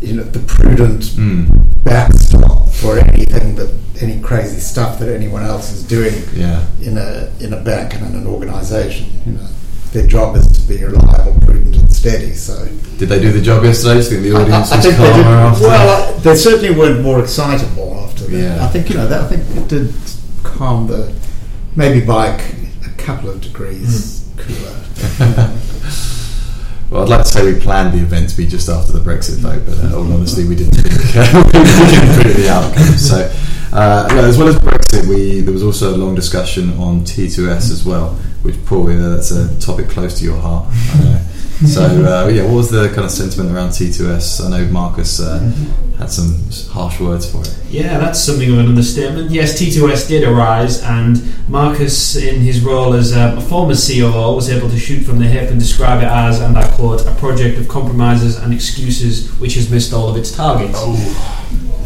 you 0.00 0.14
know, 0.14 0.24
the 0.24 0.40
prudent 0.40 1.02
Mm, 1.16 1.64
backstop 1.84 2.68
for 2.70 2.98
anything 2.98 3.54
that 3.56 3.70
any 4.00 4.20
crazy 4.20 4.58
stuff 4.60 4.98
that 4.98 5.08
anyone 5.08 5.42
else 5.42 5.70
is 5.72 5.82
doing 5.86 6.14
yeah. 6.34 6.66
in 6.82 6.98
a 6.98 7.30
in 7.40 7.52
a 7.52 7.60
bank 7.60 7.94
and 7.94 8.06
in 8.06 8.20
an 8.20 8.26
organisation. 8.26 9.06
You 9.26 9.32
know, 9.32 9.48
their 9.92 10.06
job 10.06 10.36
is 10.36 10.46
to 10.48 10.68
be 10.68 10.82
reliable, 10.84 11.38
prudent, 11.46 11.76
and 11.76 11.94
steady. 11.94 12.32
So 12.32 12.66
Did 12.98 13.08
they 13.08 13.20
do 13.20 13.30
the 13.32 13.40
job 13.40 13.62
yesterday? 13.64 13.94
Do 13.94 13.98
you 14.00 14.10
think 14.10 14.22
the 14.22 14.32
audience 14.40 14.72
I, 14.72 14.78
I 14.78 14.80
think 14.80 14.96
they 14.96 15.12
did. 15.12 15.24
Well, 15.24 16.18
they 16.18 16.34
certainly 16.34 16.74
weren't 16.74 17.02
more 17.02 17.20
excitable 17.20 17.94
after 18.00 18.24
that. 18.24 18.36
Yeah. 18.36 18.64
I 18.64 18.68
think 18.68 18.88
you 18.90 18.96
know 18.96 19.06
that. 19.06 19.22
I 19.22 19.28
think 19.28 19.42
it 19.56 19.68
did 19.68 19.94
calm 20.42 20.86
the 20.88 21.12
maybe 21.76 22.04
by 22.04 22.36
c- 22.38 22.68
a 22.86 22.90
couple 22.96 23.30
of 23.30 23.40
degrees 23.40 24.28
cooler. 24.36 25.50
Well, 26.90 27.02
I'd 27.02 27.08
like 27.08 27.22
to 27.22 27.28
say 27.28 27.44
we 27.52 27.58
planned 27.58 27.92
the 27.98 28.02
event 28.04 28.28
to 28.28 28.36
be 28.36 28.46
just 28.46 28.68
after 28.68 28.92
the 28.92 29.00
Brexit 29.00 29.38
vote, 29.38 29.62
but 29.66 29.78
uh, 29.82 29.96
all 29.98 30.12
honesty, 30.12 30.46
we 30.46 30.54
didn't 30.54 30.74
think 30.74 30.94
uh, 31.16 31.42
we 31.46 31.50
didn't 31.90 32.14
predict 32.14 32.36
the 32.36 32.48
outcome. 32.50 32.84
So, 32.98 33.32
uh, 33.72 34.06
yeah, 34.12 34.20
as 34.20 34.38
well 34.38 34.46
as 34.46 34.54
Brexit, 34.56 35.08
we 35.08 35.40
there 35.40 35.52
was 35.52 35.64
also 35.64 35.92
a 35.92 35.96
long 35.96 36.14
discussion 36.14 36.70
on 36.78 37.00
T2S 37.00 37.72
as 37.72 37.84
well, 37.84 38.10
which 38.42 38.64
Paul, 38.66 38.92
you 38.92 39.10
that's 39.10 39.32
a 39.32 39.58
topic 39.58 39.88
close 39.88 40.18
to 40.20 40.24
your 40.24 40.36
heart. 40.38 40.66
I 40.70 40.98
know. 41.02 41.20
So, 41.66 41.82
uh, 41.82 42.28
yeah, 42.28 42.42
what 42.44 42.54
was 42.54 42.70
the 42.70 42.88
kind 42.88 43.04
of 43.04 43.10
sentiment 43.10 43.54
around 43.54 43.70
T2S? 43.70 44.44
I 44.44 44.50
know 44.50 44.66
Marcus 44.72 45.20
uh, 45.20 45.38
had 45.98 46.10
some 46.10 46.42
harsh 46.72 47.00
words 47.00 47.30
for 47.30 47.40
it. 47.42 47.56
Yeah, 47.70 47.98
that's 47.98 48.18
something 48.18 48.50
of 48.52 48.58
an 48.58 48.66
understatement. 48.66 49.30
Yes, 49.30 49.60
T2S 49.60 50.08
did 50.08 50.24
arise, 50.24 50.82
and 50.82 51.22
Marcus, 51.48 52.16
in 52.16 52.40
his 52.40 52.60
role 52.60 52.92
as 52.94 53.16
um, 53.16 53.38
a 53.38 53.40
former 53.40 53.74
COO, 53.74 54.34
was 54.34 54.50
able 54.50 54.68
to 54.68 54.78
shoot 54.78 55.04
from 55.04 55.20
the 55.20 55.26
hip 55.26 55.50
and 55.50 55.58
describe 55.60 56.02
it 56.02 56.08
as, 56.08 56.40
and 56.40 56.58
I 56.58 56.68
quote, 56.72 57.06
a 57.06 57.14
project 57.14 57.58
of 57.58 57.68
compromises 57.68 58.36
and 58.36 58.52
excuses 58.52 59.30
which 59.38 59.54
has 59.54 59.70
missed 59.70 59.92
all 59.92 60.08
of 60.08 60.16
its 60.16 60.34
targets. 60.34 60.78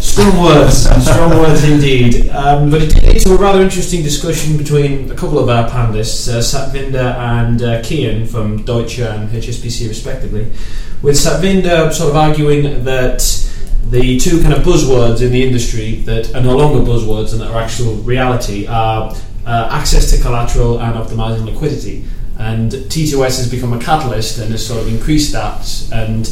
Strong 0.00 0.42
words, 0.42 0.88
strong 1.04 1.30
words 1.30 1.64
indeed. 1.64 2.28
Um, 2.30 2.70
but 2.70 2.82
it 2.82 3.22
to 3.22 3.34
a 3.34 3.36
rather 3.36 3.60
interesting 3.60 4.02
discussion 4.02 4.56
between 4.56 5.10
a 5.10 5.14
couple 5.14 5.38
of 5.38 5.48
our 5.48 5.68
panelists, 5.68 6.28
uh, 6.28 6.38
Satvinder 6.38 7.16
and 7.16 7.60
uh, 7.62 7.82
Kian 7.82 8.28
from 8.28 8.64
Deutsche 8.64 9.00
and 9.00 9.28
HSBC 9.28 9.88
respectively, 9.88 10.52
with 11.02 11.16
Satvinder 11.16 11.92
sort 11.92 12.10
of 12.10 12.16
arguing 12.16 12.84
that 12.84 13.20
the 13.90 14.18
two 14.18 14.40
kind 14.40 14.54
of 14.54 14.62
buzzwords 14.62 15.20
in 15.20 15.32
the 15.32 15.42
industry 15.44 15.96
that 16.02 16.34
are 16.34 16.42
no 16.42 16.56
longer 16.56 16.78
buzzwords 16.78 17.32
and 17.32 17.40
that 17.40 17.50
are 17.50 17.60
actual 17.60 17.94
reality 17.96 18.66
are 18.66 19.14
uh, 19.46 19.68
access 19.72 20.10
to 20.10 20.22
collateral 20.22 20.80
and 20.80 20.94
optimizing 20.94 21.44
liquidity. 21.44 22.04
And 22.38 22.70
T2S 22.70 23.38
has 23.38 23.50
become 23.50 23.72
a 23.72 23.80
catalyst 23.80 24.38
and 24.38 24.52
has 24.52 24.64
sort 24.64 24.80
of 24.80 24.88
increased 24.88 25.32
that. 25.32 25.88
And 25.92 26.26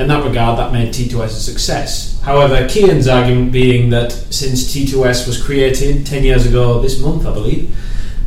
in 0.00 0.08
that 0.08 0.24
regard, 0.24 0.58
that 0.58 0.72
made 0.72 0.92
T2S 0.92 1.26
a 1.26 1.28
success. 1.28 2.20
However, 2.22 2.66
Kian's 2.66 3.06
argument 3.08 3.52
being 3.52 3.90
that 3.90 4.12
since 4.12 4.74
T2S 4.74 5.26
was 5.26 5.42
created 5.42 6.06
10 6.06 6.24
years 6.24 6.46
ago 6.46 6.80
this 6.80 7.00
month, 7.00 7.26
I 7.26 7.32
believe, 7.32 7.74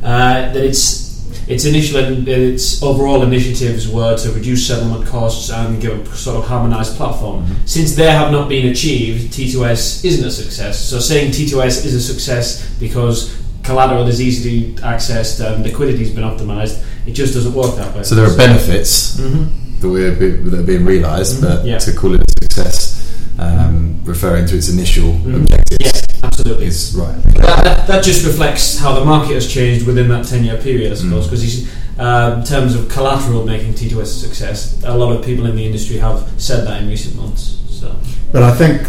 uh, 0.04 0.52
that 0.54 0.64
its 0.64 1.04
its 1.46 1.66
initial 1.66 2.26
its 2.28 2.82
overall 2.82 3.22
initiatives 3.22 3.86
were 3.90 4.16
to 4.18 4.32
reduce 4.32 4.66
settlement 4.66 5.06
costs 5.06 5.50
and 5.50 5.82
give 5.82 6.10
a 6.10 6.16
sort 6.16 6.38
of 6.38 6.46
harmonized 6.46 6.96
platform. 6.96 7.46
Since 7.66 7.96
they 7.96 8.10
have 8.10 8.32
not 8.32 8.48
been 8.48 8.68
achieved, 8.70 9.34
T2S 9.34 10.06
isn't 10.06 10.26
a 10.26 10.32
success. 10.32 10.80
So 10.80 11.00
saying 11.00 11.32
T2S 11.32 11.86
is 11.86 11.96
a 11.96 12.02
success 12.02 12.70
because 12.80 13.36
collateral 13.64 14.08
is 14.08 14.22
easily 14.22 14.74
accessed 14.76 15.46
and 15.46 15.64
liquidity 15.66 16.00
has 16.06 16.12
been 16.12 16.24
optimized, 16.24 16.82
it 17.06 17.12
just 17.12 17.34
doesn't 17.34 17.54
work 17.54 17.76
that 17.76 17.94
way. 17.96 18.04
So 18.04 18.16
there 18.16 18.26
are 18.26 18.38
benefits 18.38 19.18
Mhm. 19.20 19.48
That, 19.84 19.90
we're, 19.90 20.12
that 20.50 20.60
are 20.60 20.64
being 20.64 20.86
realised, 20.86 21.38
Mhm, 21.38 21.42
but 21.42 21.66
yeah. 21.66 21.78
to 21.78 21.92
call 21.94 22.14
it 22.16 22.22
a 22.22 22.26
success, 22.44 23.02
um, 23.40 24.00
referring 24.06 24.46
to 24.48 24.56
its 24.58 24.70
initial 24.70 25.14
Mhm. 25.14 25.36
objectives, 25.44 25.78
Yes, 25.82 26.04
absolutely. 26.24 26.66
is 26.68 26.96
right. 26.98 27.24
That, 27.36 27.64
that, 27.64 27.88
that 27.88 28.04
just 28.04 28.26
reflects 28.26 28.78
how 28.78 28.94
the 29.00 29.06
market 29.06 29.34
has 29.36 29.48
changed 29.48 29.86
within 29.86 30.08
that 30.10 30.26
10 30.26 30.44
year 30.46 30.58
period, 30.58 30.92
I 30.92 30.96
suppose, 30.96 31.28
Mm. 31.28 31.30
because 31.32 31.68
uh, 32.00 32.36
in 32.40 32.44
terms 32.44 32.74
of 32.76 32.90
collateral 32.90 33.46
making 33.46 33.74
T2S 33.76 34.02
a 34.02 34.06
success, 34.28 34.76
a 34.84 34.98
lot 34.98 35.16
of 35.16 35.24
people 35.24 35.46
in 35.46 35.56
the 35.56 35.66
industry 35.66 35.98
have 35.98 36.24
said 36.38 36.66
that 36.66 36.82
in 36.82 36.88
recent 36.90 37.16
months. 37.16 37.58
So, 37.70 37.92
But 38.32 38.42
I 38.44 38.52
think, 38.56 38.82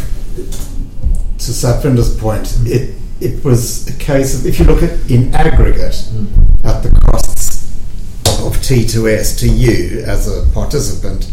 to 1.38 1.50
Satvinder's 1.52 2.14
point, 2.16 2.56
it 2.64 2.94
it 3.20 3.44
was 3.44 3.86
a 3.88 3.92
case 3.92 4.34
of 4.38 4.44
if 4.46 4.58
you 4.58 4.64
look 4.66 4.82
at 4.82 4.90
in 5.10 5.32
aggregate 5.34 5.96
at 6.64 6.82
the 6.82 6.90
costs 7.00 7.43
of 8.46 8.56
T2S 8.58 9.38
to 9.40 9.48
you 9.48 10.02
as 10.06 10.28
a 10.28 10.48
participant, 10.52 11.30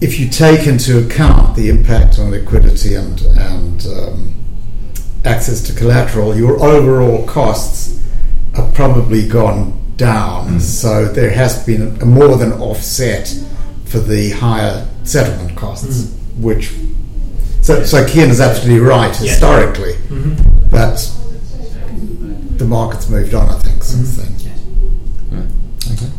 if 0.00 0.18
you 0.18 0.28
take 0.28 0.66
into 0.66 1.04
account 1.06 1.56
the 1.56 1.68
impact 1.68 2.18
on 2.18 2.30
liquidity 2.30 2.94
and 2.94 3.20
and 3.38 3.86
um, 3.86 4.34
access 5.24 5.62
to 5.62 5.72
collateral, 5.72 6.36
your 6.36 6.62
overall 6.62 7.26
costs 7.26 8.02
have 8.54 8.72
probably 8.74 9.26
gone 9.26 9.72
down. 9.96 10.56
Mm. 10.56 10.60
So 10.60 11.06
there 11.06 11.30
has 11.30 11.64
been 11.64 12.00
a 12.02 12.04
more 12.04 12.36
than 12.36 12.52
offset 12.52 13.34
for 13.86 13.98
the 14.00 14.30
higher 14.30 14.86
settlement 15.04 15.56
costs, 15.56 16.12
which. 16.38 16.72
So, 17.62 17.82
so 17.84 18.04
Kian 18.04 18.28
is 18.28 18.40
absolutely 18.40 18.80
right 18.80 19.10
Yeah. 19.20 19.30
historically, 19.30 19.94
mhm. 20.10 20.70
but 20.70 21.10
the 22.58 22.66
market's 22.66 23.08
moved 23.08 23.32
on, 23.34 23.48
I 23.48 23.58
think, 23.60 23.82
since 23.82 24.16
then. 24.16 24.33
Okay. 25.92 26.10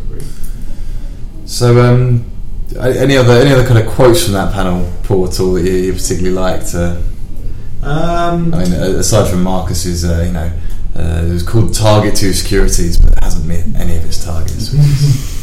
So, 1.45 1.79
um, 1.81 2.31
any 2.77 3.17
other 3.17 3.33
any 3.33 3.51
other 3.51 3.65
kind 3.65 3.79
of 3.79 3.87
quotes 3.93 4.23
from 4.23 4.33
that 4.33 4.53
panel, 4.53 4.91
Paul, 5.03 5.27
at 5.27 5.39
all 5.39 5.53
that 5.53 5.63
you, 5.63 5.73
you 5.73 5.93
particularly 5.93 6.35
liked? 6.35 6.73
Uh, 6.73 7.01
um, 7.83 8.53
I 8.53 8.63
mean, 8.63 8.73
aside 8.73 9.29
from 9.29 9.43
Marcus's, 9.43 10.03
uh, 10.03 10.23
you 10.25 10.31
know, 10.31 10.51
uh, 10.95 11.23
it 11.23 11.31
was 11.31 11.43
called 11.43 11.73
Target 11.73 12.15
Two 12.15 12.33
Securities, 12.33 12.97
but 12.97 13.13
it 13.13 13.23
hasn't 13.23 13.45
met 13.45 13.65
any 13.79 13.95
of 13.95 14.05
its 14.05 14.23
targets. 14.23 14.73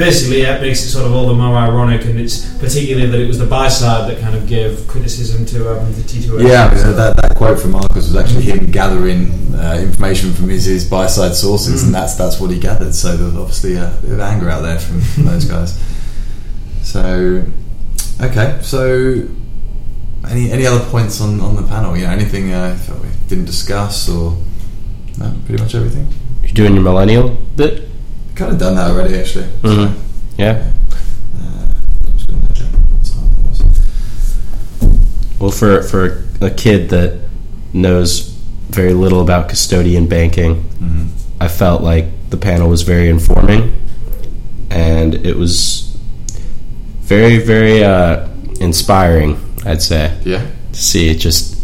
basically, 0.00 0.42
yeah, 0.42 0.56
it 0.56 0.62
makes 0.62 0.82
it 0.82 0.88
sort 0.88 1.06
of 1.06 1.12
all 1.14 1.28
the 1.28 1.34
more 1.34 1.56
ironic, 1.56 2.04
and 2.06 2.18
it's 2.18 2.44
particularly 2.58 3.06
that 3.08 3.20
it 3.20 3.28
was 3.28 3.38
the 3.38 3.46
buy 3.46 3.68
side 3.68 4.10
that 4.10 4.20
kind 4.20 4.34
of 4.34 4.48
gave 4.48 4.86
criticism 4.88 5.46
to 5.46 5.58
um, 5.78 5.92
the 5.92 6.00
T2S. 6.02 6.48
yeah, 6.48 6.64
I 6.66 6.74
mean, 6.74 6.96
that, 6.96 7.16
that 7.16 7.36
quote 7.36 7.60
from 7.60 7.70
Marcus 7.72 8.08
was 8.08 8.16
actually 8.16 8.42
him 8.42 8.66
gathering 8.66 9.54
uh, 9.54 9.78
information 9.80 10.32
from 10.32 10.48
his, 10.48 10.64
his 10.64 10.88
buy 10.88 11.06
side 11.06 11.34
sources, 11.34 11.82
Mm. 11.82 11.86
and 11.86 11.94
that's 11.94 12.14
that's 12.16 12.40
what 12.40 12.50
he 12.50 12.58
gathered. 12.58 12.94
So 12.94 13.16
there 13.16 13.26
was 13.26 13.36
obviously 13.36 13.76
a 13.76 13.96
bit 14.02 14.10
of 14.12 14.20
anger 14.20 14.50
out 14.50 14.62
there 14.62 14.78
from, 14.80 15.00
from 15.00 15.24
those 15.30 15.44
guys. 15.44 15.78
So, 16.82 17.44
okay, 18.20 18.58
so 18.62 19.28
any 20.28 20.50
any 20.50 20.66
other 20.66 20.84
points 20.90 21.20
on, 21.20 21.40
on 21.40 21.56
the 21.56 21.62
panel? 21.62 21.96
You 21.96 22.06
know, 22.06 22.10
anything 22.12 22.52
uh, 22.52 22.76
that 22.88 22.98
we 23.00 23.08
didn't 23.28 23.44
discuss, 23.46 24.08
or 24.08 24.36
no, 25.18 25.34
pretty 25.46 25.62
much 25.62 25.74
everything. 25.74 26.08
You're 26.42 26.52
doing 26.54 26.74
your 26.74 26.82
millennial 26.82 27.28
bit? 27.56 27.89
Kind 28.40 28.52
of 28.52 28.58
done 28.58 28.74
that 28.76 28.90
already, 28.90 29.18
actually. 29.18 29.44
Mhm. 29.62 29.92
Yeah. 30.38 30.62
Uh, 31.36 31.66
I'm 32.06 32.12
just 32.14 32.26
gonna 32.26 32.40
note 32.40 32.54
down 32.54 32.72
what 32.88 33.04
time 33.04 33.28
it 33.36 33.50
was. 33.50 33.60
Well, 35.38 35.50
for 35.50 35.82
for 35.82 36.24
a 36.40 36.48
kid 36.48 36.88
that 36.88 37.18
knows 37.74 38.32
very 38.70 38.94
little 38.94 39.20
about 39.20 39.50
custodian 39.50 40.06
banking, 40.06 40.64
Mhm. 40.82 41.08
I 41.38 41.48
felt 41.48 41.82
like 41.82 42.06
the 42.30 42.38
panel 42.38 42.70
was 42.70 42.80
very 42.80 43.10
informing, 43.10 43.72
and 44.70 45.14
it 45.16 45.36
was 45.36 45.88
very 47.02 47.36
very 47.36 47.84
uh, 47.84 48.20
inspiring. 48.58 49.36
I'd 49.66 49.82
say 49.82 50.12
Yeah. 50.24 50.40
to 50.72 50.80
see 50.80 51.10
it 51.10 51.18
just 51.18 51.56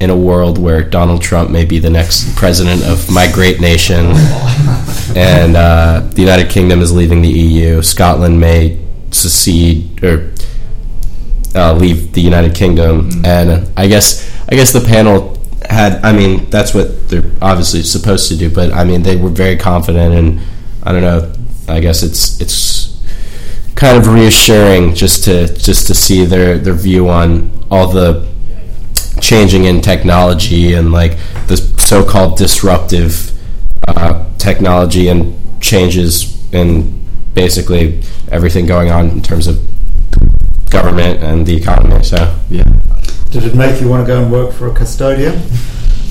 in 0.00 0.10
a 0.10 0.16
world 0.16 0.58
where 0.58 0.82
Donald 0.82 1.20
Trump 1.22 1.50
may 1.50 1.64
be 1.64 1.78
the 1.80 1.90
next 1.90 2.36
president 2.36 2.84
of 2.84 3.10
my 3.10 3.30
great 3.32 3.60
nation, 3.60 4.06
and 5.16 5.56
uh, 5.56 6.00
the 6.14 6.20
United 6.20 6.50
Kingdom 6.50 6.80
is 6.80 6.92
leaving 6.94 7.22
the 7.22 7.28
EU. 7.28 7.82
Scotland 7.82 8.38
may 8.40 8.78
secede 9.10 10.02
or 10.04 10.30
uh, 11.54 11.72
leave 11.74 12.12
the 12.12 12.20
United 12.20 12.54
Kingdom, 12.54 13.10
Mm. 13.10 13.26
and 13.26 13.68
I 13.76 13.86
guess 13.88 14.28
I 14.48 14.54
guess 14.54 14.72
the 14.72 14.80
panel 14.80 15.36
had. 15.68 16.04
I 16.04 16.12
mean, 16.12 16.48
that's 16.50 16.72
what 16.74 17.08
they're 17.08 17.30
obviously 17.42 17.82
supposed 17.82 18.28
to 18.28 18.36
do, 18.36 18.50
but 18.50 18.72
I 18.72 18.84
mean, 18.84 19.02
they 19.02 19.16
were 19.16 19.30
very 19.30 19.56
confident, 19.56 20.14
and 20.14 20.40
I 20.82 20.92
don't 20.92 21.02
know. 21.02 21.32
I 21.68 21.80
guess 21.80 22.02
it's 22.02 22.40
it's 22.40 22.86
kind 23.74 23.96
of 23.98 24.06
reassuring 24.12 24.94
just 24.94 25.24
to 25.24 25.48
just 25.58 25.86
to 25.88 25.94
see 25.94 26.24
their 26.24 26.58
their 26.58 26.74
view 26.74 27.08
on 27.08 27.50
all 27.70 27.88
the 27.88 28.26
changing 29.20 29.64
in 29.64 29.80
technology 29.80 30.74
and 30.74 30.92
like 30.92 31.16
the 31.46 31.56
so-called 31.56 32.36
disruptive 32.36 33.32
uh, 33.88 34.24
technology 34.38 35.08
and 35.08 35.34
changes 35.62 36.36
in 36.52 37.04
basically 37.34 38.02
everything 38.30 38.66
going 38.66 38.90
on 38.90 39.08
in 39.10 39.22
terms 39.22 39.46
of 39.46 39.58
government 40.70 41.22
and 41.22 41.46
the 41.46 41.56
economy. 41.56 42.02
So 42.02 42.34
Yeah. 42.50 42.64
Did 43.30 43.44
it 43.44 43.54
make 43.54 43.80
you 43.80 43.88
want 43.88 44.06
to 44.06 44.06
go 44.06 44.22
and 44.22 44.32
work 44.32 44.52
for 44.54 44.68
a 44.68 44.74
custodian? 44.74 45.34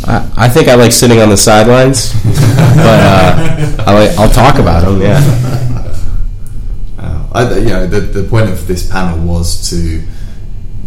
I, 0.05 0.29
I 0.37 0.49
think 0.49 0.67
I 0.67 0.75
like 0.75 0.91
sitting 0.91 1.19
on 1.19 1.29
the 1.29 1.37
sidelines, 1.37 2.13
but 2.23 2.99
uh, 3.01 3.83
I 3.87 3.93
like, 3.93 4.17
I'll 4.19 4.29
talk 4.29 4.59
about 4.59 4.85
them. 4.85 5.01
Yeah. 5.01 5.19
Uh, 6.99 7.27
I, 7.33 7.57
you 7.57 7.65
know, 7.65 7.87
the, 7.87 8.01
the 8.01 8.23
point 8.29 8.49
of 8.49 8.67
this 8.67 8.89
panel 8.89 9.19
was 9.25 9.69
to, 9.71 10.03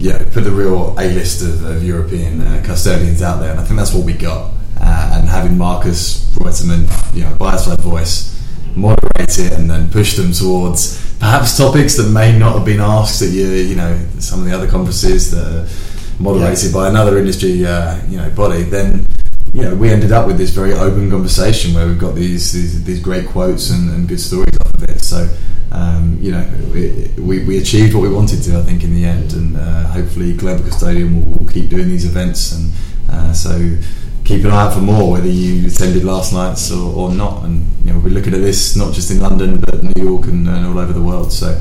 know, 0.08 0.18
put 0.32 0.44
the 0.44 0.50
real 0.50 0.94
A 0.98 1.12
list 1.12 1.42
of, 1.42 1.62
of 1.64 1.84
European 1.84 2.40
uh, 2.40 2.62
custodians 2.64 3.20
out 3.20 3.40
there, 3.40 3.50
and 3.50 3.60
I 3.60 3.64
think 3.64 3.78
that's 3.78 3.92
what 3.92 4.06
we 4.06 4.14
got. 4.14 4.52
Uh, 4.80 5.16
and 5.18 5.28
having 5.28 5.58
Marcus 5.58 6.24
Reutemann, 6.36 6.88
you 7.14 7.24
know, 7.24 7.34
buy 7.34 7.56
side 7.56 7.80
voice, 7.80 8.30
moderate 8.74 9.38
it 9.38 9.52
and 9.52 9.68
then 9.68 9.90
push 9.90 10.16
them 10.16 10.32
towards 10.32 11.14
perhaps 11.18 11.56
topics 11.56 11.96
that 11.96 12.10
may 12.10 12.36
not 12.38 12.54
have 12.54 12.64
been 12.64 12.80
asked 12.80 13.20
at 13.20 13.30
your, 13.30 13.54
you 13.54 13.74
know, 13.74 13.98
some 14.18 14.40
of 14.40 14.46
the 14.46 14.52
other 14.52 14.66
conferences 14.66 15.30
that 15.30 15.46
are 15.46 16.22
moderated 16.22 16.72
by 16.72 16.88
another 16.88 17.18
industry, 17.18 17.66
uh, 17.66 18.00
you 18.08 18.16
know, 18.16 18.30
body, 18.30 18.62
then 18.62 19.04
you 19.52 19.62
know, 19.62 19.74
we 19.74 19.90
ended 19.90 20.12
up 20.12 20.26
with 20.26 20.38
this 20.38 20.50
very 20.50 20.72
open 20.72 21.10
conversation 21.10 21.74
where 21.74 21.86
we've 21.86 21.98
got 21.98 22.14
these 22.14 22.52
these, 22.52 22.84
these 22.84 23.00
great 23.00 23.28
quotes 23.28 23.70
and, 23.70 23.90
and, 23.90 24.08
good 24.08 24.20
stories 24.20 24.56
off 24.64 24.74
of 24.74 24.84
it. 24.84 25.00
So, 25.02 25.28
um, 25.72 26.18
you 26.20 26.30
know, 26.30 26.48
we, 26.72 27.44
we, 27.44 27.58
achieved 27.58 27.94
what 27.94 28.02
we 28.02 28.08
wanted 28.08 28.42
to, 28.44 28.58
I 28.58 28.62
think, 28.62 28.84
in 28.84 28.94
the 28.94 29.04
end, 29.04 29.32
and 29.32 29.56
uh, 29.56 29.86
hopefully 29.88 30.34
Global 30.34 30.64
Custodian 30.64 31.14
will, 31.14 31.38
will, 31.38 31.48
keep 31.48 31.68
doing 31.68 31.88
these 31.88 32.04
events. 32.04 32.52
And 32.52 32.72
uh, 33.10 33.32
so, 33.32 33.76
keep 34.24 34.44
an 34.44 34.52
eye 34.52 34.66
out 34.66 34.74
for 34.74 34.80
more, 34.80 35.10
whether 35.10 35.28
you 35.28 35.66
attended 35.66 36.04
last 36.04 36.32
night's 36.32 36.70
or, 36.70 36.94
or 36.94 37.14
not. 37.14 37.44
And 37.44 37.66
you 37.84 37.92
know, 37.92 37.98
we're 37.98 38.10
looking 38.10 38.34
at 38.34 38.40
this 38.40 38.76
not 38.76 38.94
just 38.94 39.10
in 39.10 39.20
London, 39.20 39.60
but 39.60 39.82
New 39.82 40.02
York 40.02 40.26
and, 40.26 40.48
and 40.48 40.66
all 40.66 40.78
over 40.78 40.92
the 40.92 41.02
world. 41.02 41.32
So, 41.32 41.60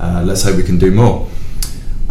uh, 0.00 0.22
let's 0.26 0.42
hope 0.42 0.56
we 0.56 0.64
can 0.64 0.78
do 0.78 0.90
more. 0.90 1.28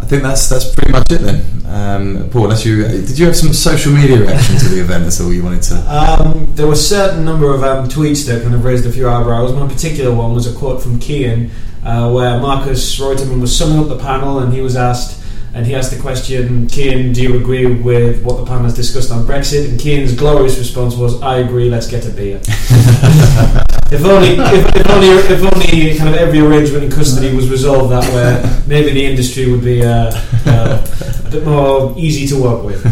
I 0.08 0.10
think 0.10 0.22
that's 0.22 0.48
that's 0.48 0.74
pretty 0.74 0.90
much 0.90 1.12
it 1.12 1.20
then. 1.20 1.44
Um, 1.66 2.30
Paul, 2.30 2.44
unless 2.44 2.64
you 2.64 2.82
did 2.82 3.18
you 3.18 3.26
have 3.26 3.36
some 3.36 3.52
social 3.52 3.92
media 3.92 4.18
reaction 4.18 4.56
to 4.56 4.68
the 4.68 4.80
event 4.80 5.04
at 5.04 5.20
all 5.20 5.30
you 5.30 5.44
wanted 5.44 5.60
to? 5.64 5.74
Um, 5.86 6.46
there 6.54 6.66
were 6.66 6.72
a 6.72 6.76
certain 6.76 7.26
number 7.26 7.54
of 7.54 7.62
um, 7.62 7.90
tweets 7.90 8.26
that 8.26 8.42
kind 8.42 8.54
of 8.54 8.64
raised 8.64 8.86
a 8.86 8.90
few 8.90 9.06
eyebrows. 9.06 9.52
One 9.52 9.68
particular 9.68 10.14
one 10.14 10.32
was 10.32 10.46
a 10.46 10.58
quote 10.58 10.82
from 10.82 10.98
Kian, 10.98 11.50
uh, 11.84 12.10
where 12.10 12.40
Marcus 12.40 12.98
Reutemann 12.98 13.38
was 13.38 13.54
summing 13.54 13.80
up 13.80 13.88
the 13.90 13.98
panel, 13.98 14.38
and 14.38 14.50
he 14.50 14.62
was 14.62 14.76
asked, 14.76 15.17
and 15.58 15.66
he 15.66 15.74
asked 15.74 15.90
the 15.90 16.00
question, 16.00 16.68
Kian, 16.68 17.12
do 17.12 17.20
you 17.20 17.36
agree 17.36 17.66
with 17.66 18.22
what 18.22 18.36
the 18.36 18.44
panel 18.46 18.62
has 18.62 18.76
discussed 18.76 19.10
on 19.10 19.26
Brexit? 19.26 19.68
And 19.68 19.80
Kian's 19.80 20.14
glorious 20.14 20.56
response 20.56 20.94
was, 20.94 21.20
I 21.20 21.38
agree. 21.38 21.68
Let's 21.68 21.88
get 21.88 22.06
a 22.06 22.10
beer. 22.10 22.40
If 23.90 24.04
only, 24.04 24.32
if, 24.32 24.76
if, 24.76 24.90
only, 24.90 25.08
if 25.08 25.42
only 25.42 25.96
kind 25.96 26.10
of 26.10 26.16
every 26.16 26.40
arrangement 26.40 26.84
in 26.84 26.90
custody 26.90 27.34
was 27.34 27.48
resolved 27.48 27.90
that 27.90 28.04
way, 28.12 28.62
maybe 28.66 28.90
the 28.90 29.02
industry 29.02 29.50
would 29.50 29.64
be 29.64 29.82
uh, 29.82 30.12
uh, 30.44 30.86
a 31.24 31.30
bit 31.30 31.42
more 31.42 31.94
easy 31.96 32.26
to 32.26 32.42
work 32.42 32.64
with. 32.64 32.84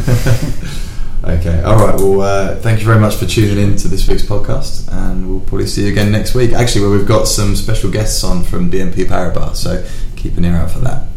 okay, 1.25 1.63
all 1.65 1.77
right. 1.77 1.95
Well, 1.97 2.23
uh, 2.23 2.57
thank 2.61 2.81
you 2.81 2.87
very 2.87 2.99
much 2.99 3.17
for 3.17 3.27
tuning 3.27 3.63
in 3.63 3.77
to 3.77 3.89
this 3.89 4.09
week's 4.09 4.23
podcast, 4.23 4.91
and 4.91 5.29
we'll 5.29 5.41
probably 5.41 5.67
see 5.67 5.85
you 5.85 5.93
again 5.93 6.11
next 6.11 6.35
week. 6.35 6.55
Actually, 6.55 6.87
well, 6.87 6.97
we've 6.97 7.07
got 7.07 7.29
some 7.29 7.57
special 7.57 7.91
guests 7.91 8.25
on 8.25 8.43
from 8.43 8.71
BNP 8.71 9.05
Paribas, 9.05 9.57
so 9.57 9.87
keep 10.17 10.39
an 10.39 10.47
ear 10.47 10.57
out 10.57 10.71
for 10.71 10.79
that. 10.79 11.09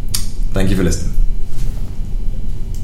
Thank 0.52 0.72
you 0.72 0.76
for 0.76 0.84
listening. 0.84 1.16